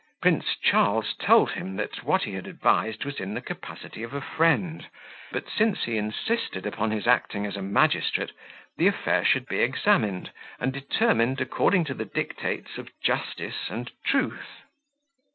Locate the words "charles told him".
0.57-1.75